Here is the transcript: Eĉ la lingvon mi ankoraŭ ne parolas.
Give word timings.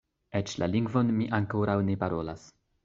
Eĉ 0.39 0.53
la 0.61 0.69
lingvon 0.71 1.13
mi 1.21 1.29
ankoraŭ 1.41 1.79
ne 1.91 2.01
parolas. 2.07 2.51